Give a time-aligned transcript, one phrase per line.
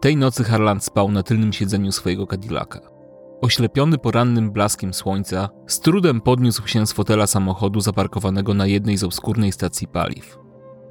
[0.00, 2.80] Tej nocy Harland spał na tylnym siedzeniu swojego Cadillaca.
[3.40, 9.04] Oślepiony porannym blaskiem słońca, z trudem podniósł się z fotela samochodu zaparkowanego na jednej z
[9.04, 10.38] obskurnej stacji paliw.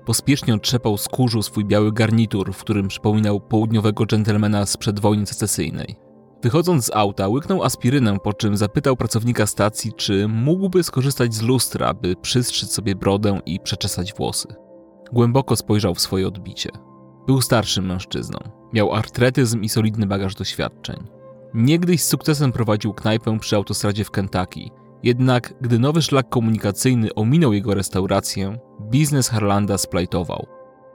[0.05, 5.95] Pospiesznie otrzepał z kurzu swój biały garnitur, w którym przypominał południowego dżentelmena sprzed wojny secesyjnej.
[6.43, 11.93] Wychodząc z auta, łyknął aspirynę, po czym zapytał pracownika stacji, czy mógłby skorzystać z lustra,
[11.93, 14.47] by przystrzyć sobie brodę i przeczesać włosy.
[15.13, 16.69] Głęboko spojrzał w swoje odbicie.
[17.29, 18.39] Był starszym mężczyzną.
[18.73, 21.07] Miał artretyzm i solidny bagaż doświadczeń.
[21.53, 24.69] Niegdyś z sukcesem prowadził knajpę przy autostradzie w Kentucky.
[25.03, 30.47] Jednak gdy nowy szlak komunikacyjny ominął jego restaurację, biznes Harlanda splajtował.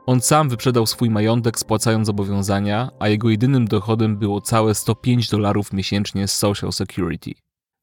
[0.06, 5.72] On sam wyprzedał swój majątek spłacając zobowiązania, a jego jedynym dochodem było całe 105 dolarów
[5.72, 7.30] miesięcznie z Social Security.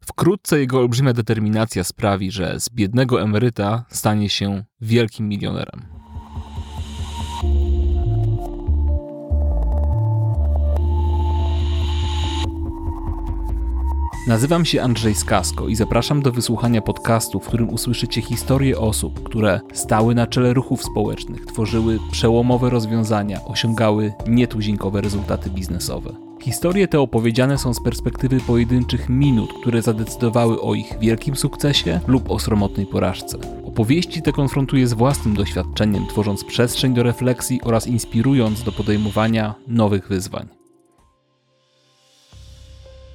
[0.03, 6.00] Wkrótce jego olbrzymia determinacja sprawi, że z biednego emeryta stanie się wielkim milionerem.
[14.31, 19.59] Nazywam się Andrzej Skasko i zapraszam do wysłuchania podcastu, w którym usłyszycie historie osób, które
[19.73, 26.15] stały na czele ruchów społecznych, tworzyły przełomowe rozwiązania, osiągały nietuzinkowe rezultaty biznesowe.
[26.41, 32.31] Historie te opowiedziane są z perspektywy pojedynczych minut, które zadecydowały o ich wielkim sukcesie lub
[32.31, 33.37] o sromotnej porażce.
[33.65, 40.07] Opowieści te konfrontuję z własnym doświadczeniem, tworząc przestrzeń do refleksji oraz inspirując do podejmowania nowych
[40.07, 40.60] wyzwań.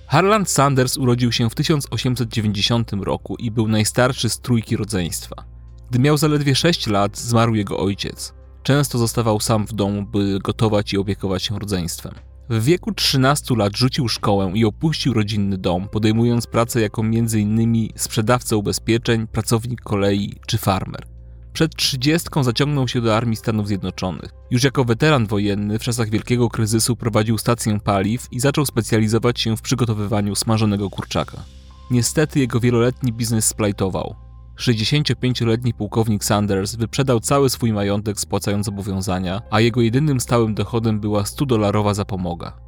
[0.06, 5.44] Harland Sanders urodził się w 1890 roku i był najstarszy z trójki rodzeństwa.
[5.90, 8.34] Gdy miał zaledwie 6 lat, zmarł jego ojciec.
[8.62, 12.14] Często zostawał sam w domu, by gotować i opiekować się rodzeństwem.
[12.50, 17.88] W wieku 13 lat rzucił szkołę i opuścił rodzinny dom, podejmując pracę jako m.in.
[17.96, 21.15] sprzedawca ubezpieczeń, pracownik kolei czy farmer.
[21.56, 24.30] Przed trzydziestką zaciągnął się do Armii Stanów Zjednoczonych.
[24.50, 29.56] Już jako weteran wojenny w czasach wielkiego kryzysu prowadził stację paliw i zaczął specjalizować się
[29.56, 31.44] w przygotowywaniu smażonego kurczaka.
[31.90, 34.14] Niestety jego wieloletni biznes splajtował.
[34.58, 41.22] 65-letni pułkownik Sanders wyprzedał cały swój majątek spłacając zobowiązania, a jego jedynym stałym dochodem była
[41.22, 42.60] 100-dolarowa zapomoga.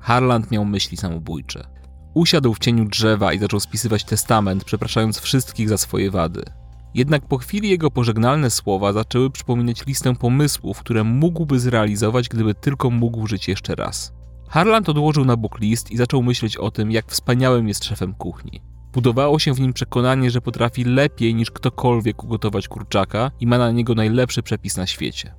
[0.00, 1.68] Harland miał myśli samobójcze.
[2.14, 6.65] Usiadł w cieniu drzewa i zaczął spisywać testament, przepraszając wszystkich za swoje wady.
[6.96, 12.90] Jednak po chwili jego pożegnalne słowa zaczęły przypominać listę pomysłów, które mógłby zrealizować, gdyby tylko
[12.90, 14.12] mógł żyć jeszcze raz.
[14.48, 18.62] Harland odłożył na bok list i zaczął myśleć o tym, jak wspaniałym jest szefem kuchni.
[18.92, 23.70] Budowało się w nim przekonanie, że potrafi lepiej niż ktokolwiek ugotować kurczaka i ma na
[23.70, 25.34] niego najlepszy przepis na świecie.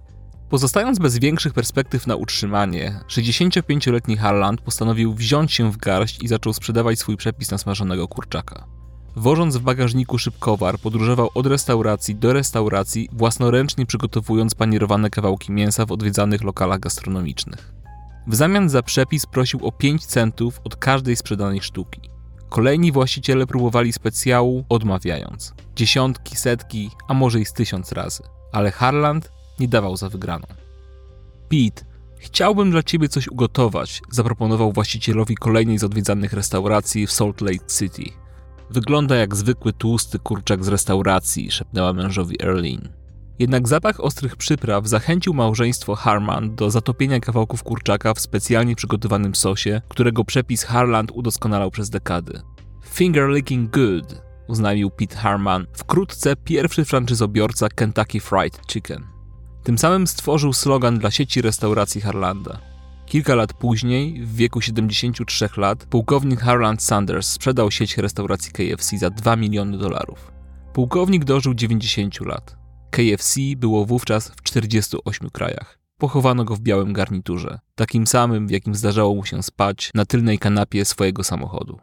[0.50, 6.54] Pozostając bez większych perspektyw na utrzymanie, 65-letni Harland postanowił wziąć się w garść i zaczął
[6.54, 8.77] sprzedawać swój przepis na smażonego kurczaka.
[9.18, 15.92] Wożąc w bagażniku szybkowar, podróżował od restauracji do restauracji, własnoręcznie przygotowując panierowane kawałki mięsa w
[15.92, 17.74] odwiedzanych lokalach gastronomicznych.
[18.28, 22.02] W zamian za przepis prosił o 5 centów od każdej sprzedanej sztuki.
[22.50, 25.54] Kolejni właściciele próbowali specjału, odmawiając.
[25.76, 28.24] Dziesiątki, setki, a może i z tysiąc razy.
[28.52, 30.48] Ale Harland nie dawał za wygraną.
[31.50, 31.86] Pete,
[32.18, 38.27] chciałbym dla ciebie coś ugotować, zaproponował właścicielowi kolejnej z odwiedzanych restauracji w Salt Lake City.
[38.70, 42.90] Wygląda jak zwykły tłusty kurczak z restauracji, szepnęła mężowi Erlin.
[43.40, 49.82] Jednak zapach ostrych przypraw zachęcił małżeństwo Harman do zatopienia kawałków kurczaka w specjalnie przygotowanym sosie,
[49.88, 52.42] którego przepis Harland udoskonalał przez dekady.
[52.86, 59.04] Finger licking good, uznalił Pete Harman, wkrótce pierwszy franczyzobiorca Kentucky Fried Chicken.
[59.64, 62.60] Tym samym stworzył slogan dla sieci restauracji Harlanda.
[63.08, 69.10] Kilka lat później, w wieku 73 lat, pułkownik Harland Sanders sprzedał sieć restauracji KFC za
[69.10, 70.32] 2 miliony dolarów.
[70.74, 72.58] Pułkownik dożył 90 lat.
[72.92, 75.80] KFC było wówczas w 48 krajach.
[75.98, 80.40] Pochowano go w białym garniturze, takim samym, w jakim zdarzało mu się spać na tylnej
[80.40, 81.80] kanapie swojego samochodu.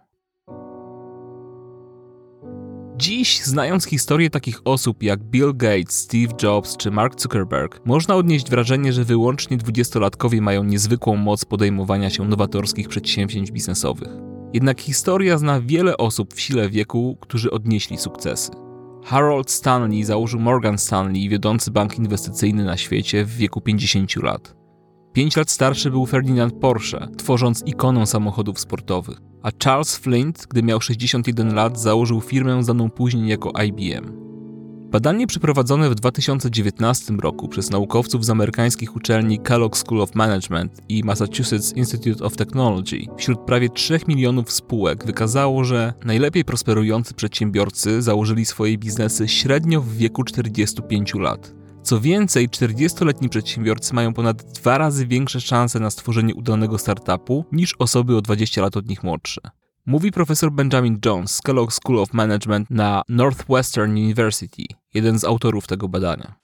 [2.97, 8.51] Dziś, znając historię takich osób jak Bill Gates, Steve Jobs czy Mark Zuckerberg, można odnieść
[8.51, 14.09] wrażenie, że wyłącznie dwudziestolatkowie mają niezwykłą moc podejmowania się nowatorskich przedsięwzięć biznesowych.
[14.53, 18.53] Jednak historia zna wiele osób w sile wieku, którzy odnieśli sukcesy.
[19.05, 24.64] Harold Stanley założył Morgan Stanley, wiodący bank inwestycyjny na świecie w wieku 50 lat.
[25.15, 30.81] Pięć lat starszy był Ferdinand Porsche, tworząc ikonę samochodów sportowych a Charles Flint, gdy miał
[30.81, 34.25] 61 lat, założył firmę znaną później jako IBM.
[34.91, 41.05] Badanie przeprowadzone w 2019 roku przez naukowców z amerykańskich uczelni Kellogg School of Management i
[41.05, 48.45] Massachusetts Institute of Technology wśród prawie 3 milionów spółek wykazało, że najlepiej prosperujący przedsiębiorcy założyli
[48.45, 51.54] swoje biznesy średnio w wieku 45 lat.
[51.85, 57.75] Co więcej, 40-letni przedsiębiorcy mają ponad dwa razy większe szanse na stworzenie udanego startupu niż
[57.79, 59.41] osoby o 20 lat od nich młodsze.
[59.87, 64.63] Mówi profesor Benjamin Jones z Kellogg School of Management na Northwestern University,
[64.95, 66.44] jeden z autorów tego badania.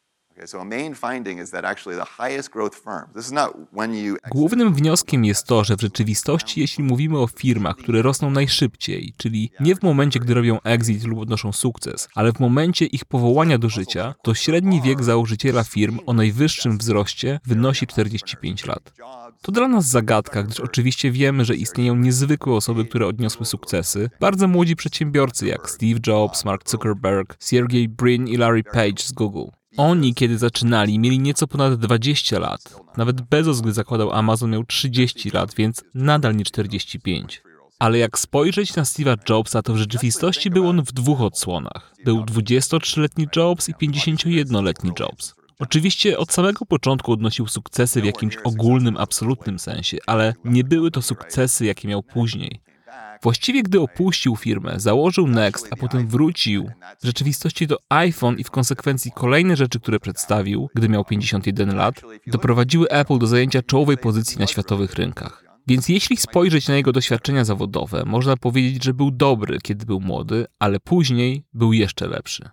[4.31, 9.51] Głównym wnioskiem jest to, że w rzeczywistości, jeśli mówimy o firmach, które rosną najszybciej, czyli
[9.61, 13.69] nie w momencie, gdy robią exit lub odnoszą sukces, ale w momencie ich powołania do
[13.69, 18.93] życia, to średni wiek założyciela firm o najwyższym wzroście wynosi 45 lat.
[19.43, 24.49] To dla nas zagadka, gdyż oczywiście wiemy, że istnieją niezwykłe osoby, które odniosły sukcesy, bardzo
[24.49, 29.60] młodzi przedsiębiorcy jak Steve Jobs, Mark Zuckerberg, Sergey Brin i Larry Page z Google.
[29.81, 32.77] Oni, kiedy zaczynali, mieli nieco ponad 20 lat.
[32.97, 37.43] Nawet Bezos, gdy zakładał Amazon, miał 30 lat, więc nadal nie 45.
[37.79, 41.95] Ale jak spojrzeć na Steve'a Jobsa, to w rzeczywistości był on w dwóch odsłonach.
[42.05, 45.35] Był 23-letni Jobs i 51-letni Jobs.
[45.59, 51.03] Oczywiście od samego początku odnosił sukcesy w jakimś ogólnym, absolutnym sensie, ale nie były to
[51.03, 52.61] sukcesy, jakie miał później.
[53.23, 56.71] Właściwie gdy opuścił firmę, założył Next, a potem wrócił,
[57.03, 62.01] w rzeczywistości to iPhone i w konsekwencji kolejne rzeczy, które przedstawił, gdy miał 51 lat,
[62.27, 65.45] doprowadziły Apple do zajęcia czołowej pozycji na światowych rynkach.
[65.67, 70.47] Więc jeśli spojrzeć na jego doświadczenia zawodowe, można powiedzieć, że był dobry, kiedy był młody,
[70.59, 72.51] ale później był jeszcze lepszy.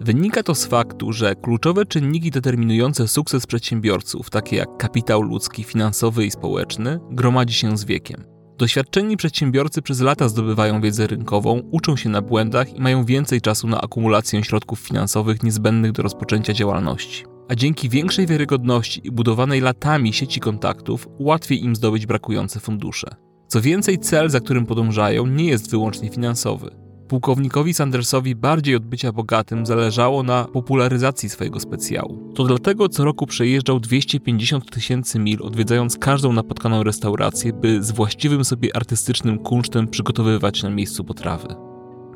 [0.00, 6.26] Wynika to z faktu, że kluczowe czynniki determinujące sukces przedsiębiorców, takie jak kapitał ludzki, finansowy
[6.26, 8.35] i społeczny, gromadzi się z wiekiem.
[8.58, 13.68] Doświadczeni przedsiębiorcy przez lata zdobywają wiedzę rynkową, uczą się na błędach i mają więcej czasu
[13.68, 17.24] na akumulację środków finansowych niezbędnych do rozpoczęcia działalności.
[17.48, 23.08] A dzięki większej wiarygodności i budowanej latami sieci kontaktów, łatwiej im zdobyć brakujące fundusze.
[23.48, 26.85] Co więcej, cel, za którym podążają, nie jest wyłącznie finansowy.
[27.08, 32.32] Pułkownikowi Sandersowi bardziej od bycia bogatym zależało na popularyzacji swojego specjału.
[32.34, 38.44] To dlatego co roku przejeżdżał 250 tysięcy mil, odwiedzając każdą napotkaną restaurację, by z właściwym
[38.44, 41.48] sobie artystycznym kunsztem przygotowywać na miejscu potrawy.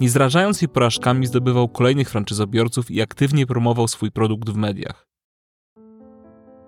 [0.01, 5.07] Nie zrażając się porażkami, zdobywał kolejnych franczyzobiorców i aktywnie promował swój produkt w mediach.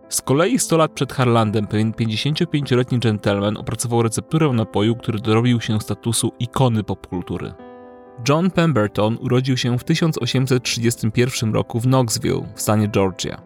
[0.09, 5.81] Z kolei 100 lat przed Harlandem pewien 55-letni gentleman opracował recepturę napoju, który dorobił się
[5.81, 7.72] statusu ikony popkultury.
[8.29, 13.43] John Pemberton urodził się w 1831 roku w Knoxville w stanie Georgia.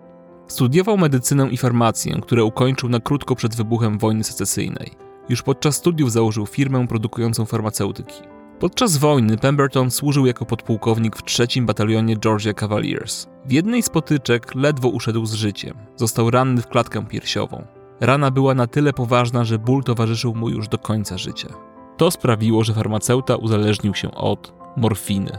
[0.49, 4.91] Studiował medycynę i farmację, które ukończył na krótko przed wybuchem wojny secesyjnej.
[5.29, 8.23] Już podczas studiów założył firmę produkującą farmaceutyki.
[8.59, 13.27] Podczas wojny Pemberton służył jako podpułkownik w trzecim batalionie Georgia Cavaliers.
[13.45, 15.77] W jednej z potyczek ledwo uszedł z życiem.
[15.97, 17.65] Został ranny w klatkę piersiową.
[18.01, 21.49] Rana była na tyle poważna, że ból towarzyszył mu już do końca życia.
[21.97, 25.39] To sprawiło, że farmaceuta uzależnił się od morfiny.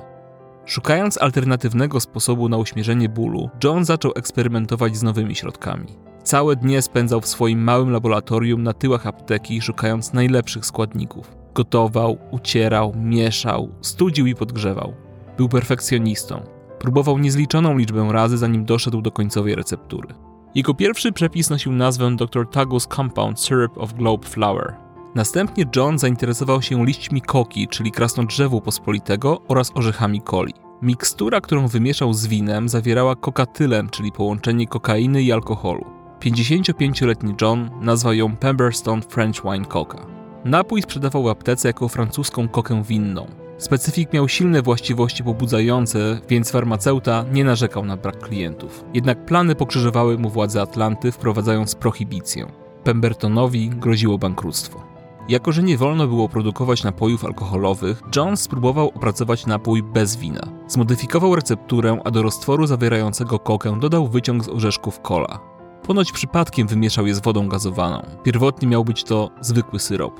[0.65, 5.87] Szukając alternatywnego sposobu na uśmierzenie bólu, John zaczął eksperymentować z nowymi środkami.
[6.23, 11.35] Całe dnie spędzał w swoim małym laboratorium na tyłach apteki, szukając najlepszych składników.
[11.53, 14.93] Gotował, ucierał, mieszał, studził i podgrzewał.
[15.37, 16.41] Był perfekcjonistą.
[16.79, 20.07] Próbował niezliczoną liczbę razy, zanim doszedł do końcowej receptury.
[20.55, 22.49] Jego pierwszy przepis nosił nazwę Dr.
[22.49, 24.86] Tagus Compound Syrup of Globe Flower.
[25.17, 30.53] Następnie John zainteresował się liśćmi koki, czyli krasnodrzewu pospolitego oraz orzechami coli.
[30.81, 35.85] Mikstura, którą wymieszał z winem, zawierała kokatylen, czyli połączenie kokainy i alkoholu.
[36.19, 40.05] 55-letni John nazwał ją Pemberstone French Wine Coca.
[40.45, 43.27] Napój sprzedawał w aptece jako francuską kokę winną.
[43.57, 48.83] Specyfik miał silne właściwości pobudzające, więc farmaceuta nie narzekał na brak klientów.
[48.93, 52.47] Jednak plany pokrzyżowały mu władze Atlanty, wprowadzając prohibicję.
[52.83, 54.96] Pembertonowi groziło bankructwo.
[55.29, 60.41] Jako, że nie wolno było produkować napojów alkoholowych, John spróbował opracować napój bez wina.
[60.67, 65.39] Zmodyfikował recepturę, a do roztworu zawierającego kokę dodał wyciąg z orzeszków cola.
[65.83, 68.01] Ponoć przypadkiem wymieszał je z wodą gazowaną.
[68.23, 70.13] Pierwotnie miał być to zwykły syrop.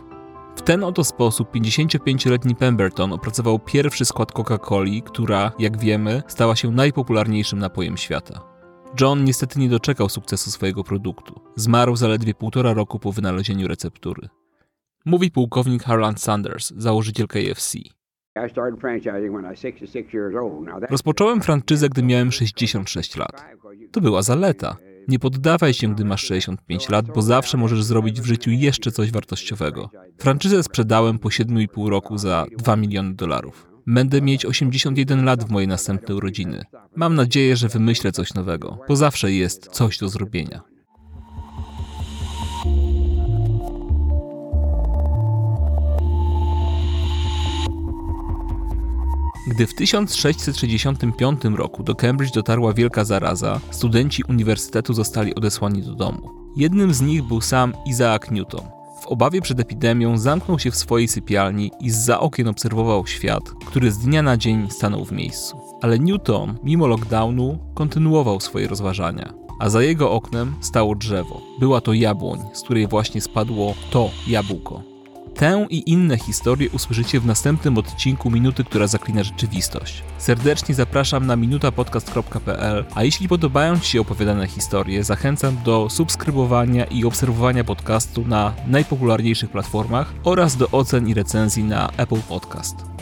[0.55, 6.71] W ten oto sposób 55-letni Pemberton opracował pierwszy skład Coca-Coli, która, jak wiemy, stała się
[6.71, 8.41] najpopularniejszym napojem świata.
[9.01, 11.41] John niestety nie doczekał sukcesu swojego produktu.
[11.55, 14.29] Zmarł zaledwie półtora roku po wynalezieniu receptury.
[15.07, 17.77] Mówi pułkownik Harland Sanders, założyciel KFC.
[20.89, 23.45] Rozpocząłem franczyzę, gdy miałem 66 lat.
[23.91, 24.77] To była zaleta.
[25.07, 29.11] Nie poddawaj się, gdy masz 65 lat, bo zawsze możesz zrobić w życiu jeszcze coś
[29.11, 29.89] wartościowego.
[30.17, 33.67] Franczyzę sprzedałem po 7,5 roku za 2 miliony dolarów.
[33.85, 36.63] Będę mieć 81 lat w mojej następnej urodziny.
[36.95, 40.76] Mam nadzieję, że wymyślę coś nowego, bo zawsze jest coś do zrobienia.
[49.47, 56.29] Gdy w 1665 roku do Cambridge dotarła wielka zaraza, studenci uniwersytetu zostali odesłani do domu.
[56.55, 58.65] Jednym z nich był sam Isaac Newton.
[59.01, 63.91] W obawie przed epidemią zamknął się w swojej sypialni i za okien obserwował świat, który
[63.91, 65.57] z dnia na dzień stanął w miejscu.
[65.81, 69.33] Ale Newton, mimo lockdownu, kontynuował swoje rozważania.
[69.59, 71.41] A za jego oknem stało drzewo.
[71.59, 74.96] Była to jabłoń, z której właśnie spadło to jabłko.
[75.37, 80.03] Tę i inne historie usłyszycie w następnym odcinku Minuty, która zaklina rzeczywistość.
[80.17, 87.05] Serdecznie zapraszam na minutapodcast.pl, a jeśli podobają Ci się opowiadane historie, zachęcam do subskrybowania i
[87.05, 92.96] obserwowania podcastu na najpopularniejszych platformach oraz do ocen i recenzji na Apple Podcast.